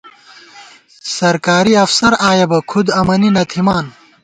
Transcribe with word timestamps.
سرکاری 1.15 1.73
افسر 1.85 2.13
آیَہ 2.29 2.47
بہ 2.49 2.59
کُھد 2.69 2.87
امَنی 2.99 3.29
نہ 3.35 3.43
تھِمان 3.49 3.85